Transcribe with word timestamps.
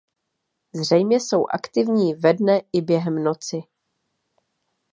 Zřejmě 0.73 1.19
jsou 1.19 1.45
aktivní 1.49 2.13
ve 2.13 2.33
dne 2.33 2.61
i 2.73 2.81
během 2.81 3.23
noci. 3.23 3.61